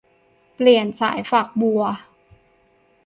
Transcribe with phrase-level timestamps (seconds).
[0.55, 1.83] เปลี่ยนสายฝักบัว